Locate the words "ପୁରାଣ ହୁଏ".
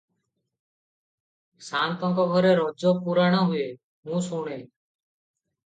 3.05-3.71